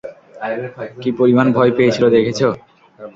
কী 1.01 1.09
পরিমাণ 1.19 1.47
ভয় 1.57 1.71
পেয়েছিল 1.77 2.03
দেখেছ? 2.15 2.39